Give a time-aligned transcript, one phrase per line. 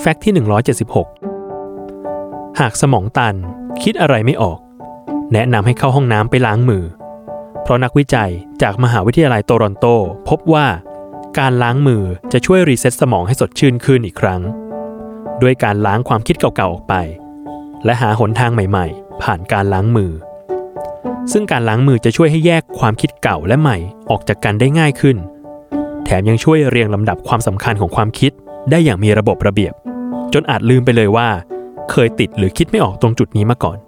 [0.00, 0.32] fact ที่
[1.26, 3.34] 176 หากสมองตัน
[3.82, 4.58] คิดอะไรไม่ออก
[5.32, 6.84] แนะนำให้เข้าห้องน้ำไปล้างมือ
[7.62, 8.30] เพราะนักวิจัย
[8.62, 9.86] จากมหาวิทยาลัยโตรอนโต
[10.28, 10.66] พบว่า
[11.38, 14.40] การล้างมือจะช่วย reset สมองให้สดชื่นขึ้นอีกครั้ง
[15.42, 16.94] ด้วยการล้างความคิดเก่าๆออกไป
[17.84, 20.12] และหาหนทางใหม่ๆ ผ่านการล้างมือ
[21.32, 23.76] ซึ่งการล้างมือจะช่วยให้แยกความคิดเก่าและใหม่
[24.10, 25.16] ออกจากกันได้ง่ายขึ้น
[26.04, 28.32] แถมยังช่วยเรียงลำดับความสำคัญของความคิด
[28.70, 29.74] ได้อย่างมีระบบระเบียบ
[30.32, 31.28] จนอาจลืมไปเลยว่า
[31.90, 33.78] เคยติดหรือคิดไม่ออกตรงจุดนี้มาก่อน